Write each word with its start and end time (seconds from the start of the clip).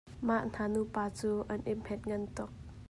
Mah 0.27 0.43
hna 0.45 0.63
nupa 0.73 1.03
cu 1.19 1.31
an 1.51 1.59
i 1.71 1.73
hmetngan 1.77 2.23
tuk. 2.35 2.49